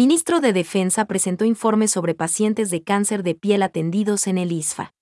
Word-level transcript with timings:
Ministro 0.00 0.40
de 0.40 0.54
Defensa 0.54 1.04
presentó 1.04 1.44
informe 1.44 1.86
sobre 1.86 2.14
pacientes 2.14 2.70
de 2.70 2.82
cáncer 2.82 3.22
de 3.22 3.34
piel 3.34 3.62
atendidos 3.62 4.28
en 4.28 4.38
el 4.38 4.50
ISFA. 4.50 4.94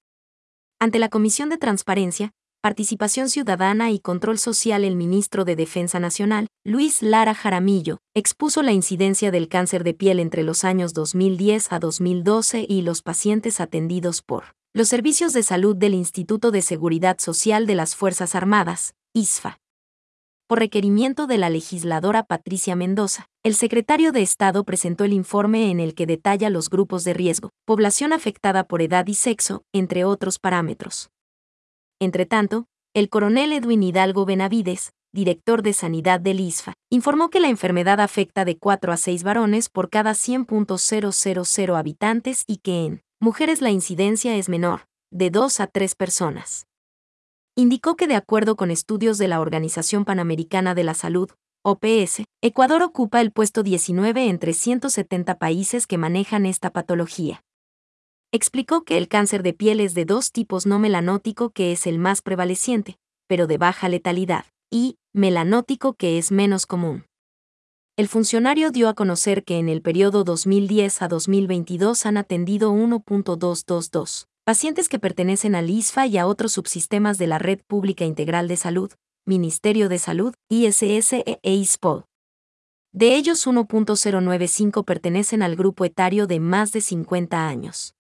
Ante 0.80 0.98
la 0.98 1.08
Comisión 1.08 1.50
de 1.50 1.56
Transparencia, 1.56 2.32
Participación 2.60 3.28
Ciudadana 3.28 3.92
y 3.92 4.00
Control 4.00 4.38
Social, 4.40 4.82
el 4.82 4.96
ministro 4.96 5.44
de 5.44 5.54
Defensa 5.54 6.00
Nacional, 6.00 6.48
Luis 6.64 7.00
Lara 7.00 7.32
Jaramillo, 7.32 7.98
expuso 8.12 8.60
la 8.64 8.72
incidencia 8.72 9.30
del 9.30 9.48
cáncer 9.48 9.84
de 9.84 9.94
piel 9.94 10.18
entre 10.18 10.42
los 10.42 10.64
años 10.64 10.94
2010 10.94 11.72
a 11.72 11.78
2012 11.78 12.66
y 12.68 12.82
los 12.82 13.02
pacientes 13.02 13.60
atendidos 13.60 14.20
por 14.20 14.56
los 14.74 14.88
servicios 14.88 15.32
de 15.32 15.44
salud 15.44 15.76
del 15.76 15.94
Instituto 15.94 16.50
de 16.50 16.60
Seguridad 16.60 17.20
Social 17.20 17.68
de 17.68 17.76
las 17.76 17.94
Fuerzas 17.94 18.34
Armadas, 18.34 18.94
ISFA 19.14 19.60
por 20.48 20.60
requerimiento 20.60 21.26
de 21.26 21.36
la 21.36 21.50
legisladora 21.50 22.22
Patricia 22.22 22.74
Mendoza, 22.74 23.28
el 23.44 23.54
secretario 23.54 24.12
de 24.12 24.22
Estado 24.22 24.64
presentó 24.64 25.04
el 25.04 25.12
informe 25.12 25.70
en 25.70 25.78
el 25.78 25.94
que 25.94 26.06
detalla 26.06 26.48
los 26.48 26.70
grupos 26.70 27.04
de 27.04 27.12
riesgo, 27.12 27.50
población 27.66 28.14
afectada 28.14 28.64
por 28.64 28.80
edad 28.80 29.06
y 29.06 29.14
sexo, 29.14 29.62
entre 29.74 30.06
otros 30.06 30.38
parámetros. 30.38 31.10
Entre 32.00 32.24
tanto, 32.24 32.64
el 32.94 33.10
coronel 33.10 33.52
Edwin 33.52 33.82
Hidalgo 33.82 34.24
Benavides, 34.24 34.92
director 35.12 35.60
de 35.60 35.74
Sanidad 35.74 36.18
del 36.18 36.40
ISFA, 36.40 36.72
informó 36.88 37.28
que 37.28 37.40
la 37.40 37.50
enfermedad 37.50 38.00
afecta 38.00 38.46
de 38.46 38.56
4 38.56 38.90
a 38.90 38.96
6 38.96 39.22
varones 39.24 39.68
por 39.68 39.90
cada 39.90 40.12
100.000 40.12 41.76
habitantes 41.76 42.44
y 42.46 42.56
que 42.58 42.86
en 42.86 43.02
mujeres 43.20 43.60
la 43.60 43.70
incidencia 43.70 44.34
es 44.34 44.48
menor, 44.48 44.86
de 45.10 45.28
2 45.28 45.60
a 45.60 45.66
3 45.66 45.94
personas 45.94 46.67
indicó 47.58 47.96
que 47.96 48.06
de 48.06 48.14
acuerdo 48.14 48.54
con 48.54 48.70
estudios 48.70 49.18
de 49.18 49.26
la 49.26 49.40
Organización 49.40 50.04
Panamericana 50.04 50.76
de 50.76 50.84
la 50.84 50.94
Salud, 50.94 51.28
OPS, 51.64 52.22
Ecuador 52.40 52.82
ocupa 52.82 53.20
el 53.20 53.32
puesto 53.32 53.64
19 53.64 54.28
entre 54.28 54.52
170 54.52 55.38
países 55.40 55.88
que 55.88 55.98
manejan 55.98 56.46
esta 56.46 56.70
patología. 56.70 57.42
Explicó 58.30 58.84
que 58.84 58.96
el 58.96 59.08
cáncer 59.08 59.42
de 59.42 59.54
piel 59.54 59.80
es 59.80 59.94
de 59.94 60.04
dos 60.04 60.30
tipos 60.30 60.66
no 60.66 60.78
melanótico 60.78 61.50
que 61.50 61.72
es 61.72 61.88
el 61.88 61.98
más 61.98 62.22
prevaleciente, 62.22 62.96
pero 63.26 63.48
de 63.48 63.58
baja 63.58 63.88
letalidad, 63.88 64.44
y 64.70 64.96
melanótico 65.12 65.94
que 65.94 66.16
es 66.16 66.30
menos 66.30 66.64
común. 66.64 67.06
El 67.96 68.06
funcionario 68.06 68.70
dio 68.70 68.88
a 68.88 68.94
conocer 68.94 69.42
que 69.42 69.58
en 69.58 69.68
el 69.68 69.82
periodo 69.82 70.22
2010 70.22 71.02
a 71.02 71.08
2022 71.08 72.06
han 72.06 72.18
atendido 72.18 72.72
1.222 72.72 74.27
pacientes 74.48 74.88
que 74.88 74.98
pertenecen 74.98 75.54
al 75.54 75.68
ISFA 75.68 76.06
y 76.06 76.16
a 76.16 76.26
otros 76.26 76.52
subsistemas 76.52 77.18
de 77.18 77.26
la 77.26 77.38
Red 77.38 77.60
Pública 77.66 78.06
Integral 78.06 78.48
de 78.48 78.56
Salud, 78.56 78.90
Ministerio 79.26 79.90
de 79.90 79.98
Salud, 79.98 80.32
ISS 80.48 81.12
e 81.12 81.54
ISPOL. 81.54 82.06
De 82.90 83.14
ellos 83.14 83.46
1.095 83.46 84.86
pertenecen 84.86 85.42
al 85.42 85.54
grupo 85.54 85.84
etario 85.84 86.26
de 86.26 86.40
más 86.40 86.72
de 86.72 86.80
50 86.80 87.46
años. 87.46 87.92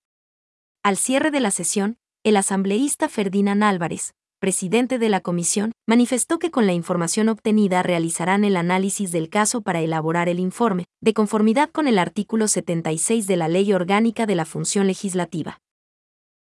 Al 0.82 0.96
cierre 0.96 1.30
de 1.30 1.40
la 1.40 1.50
sesión, 1.50 1.98
el 2.24 2.38
asambleísta 2.38 3.10
Ferdinand 3.10 3.62
Álvarez, 3.62 4.14
presidente 4.40 4.98
de 4.98 5.10
la 5.10 5.20
comisión, 5.20 5.72
manifestó 5.86 6.38
que 6.38 6.50
con 6.50 6.66
la 6.66 6.72
información 6.72 7.28
obtenida 7.28 7.82
realizarán 7.82 8.44
el 8.44 8.56
análisis 8.56 9.12
del 9.12 9.28
caso 9.28 9.60
para 9.60 9.82
elaborar 9.82 10.30
el 10.30 10.40
informe, 10.40 10.86
de 11.02 11.12
conformidad 11.12 11.68
con 11.68 11.88
el 11.88 11.98
artículo 11.98 12.48
76 12.48 13.26
de 13.26 13.36
la 13.36 13.48
Ley 13.48 13.70
Orgánica 13.74 14.24
de 14.24 14.34
la 14.34 14.46
Función 14.46 14.86
Legislativa. 14.86 15.60